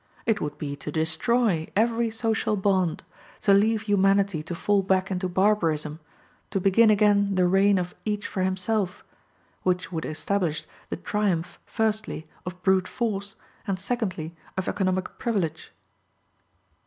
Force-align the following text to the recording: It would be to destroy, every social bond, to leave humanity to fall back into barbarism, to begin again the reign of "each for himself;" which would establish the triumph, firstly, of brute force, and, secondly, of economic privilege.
It 0.25 0.41
would 0.41 0.57
be 0.57 0.75
to 0.77 0.91
destroy, 0.91 1.69
every 1.75 2.09
social 2.09 2.57
bond, 2.57 3.03
to 3.41 3.53
leave 3.53 3.83
humanity 3.83 4.41
to 4.41 4.55
fall 4.55 4.81
back 4.81 5.11
into 5.11 5.29
barbarism, 5.29 5.99
to 6.49 6.59
begin 6.59 6.89
again 6.89 7.35
the 7.35 7.45
reign 7.45 7.77
of 7.77 7.93
"each 8.03 8.25
for 8.25 8.41
himself;" 8.41 9.03
which 9.61 9.91
would 9.91 10.05
establish 10.07 10.65
the 10.89 10.97
triumph, 10.97 11.59
firstly, 11.67 12.27
of 12.47 12.63
brute 12.63 12.87
force, 12.87 13.35
and, 13.67 13.79
secondly, 13.79 14.35
of 14.57 14.67
economic 14.67 15.19
privilege. 15.19 15.71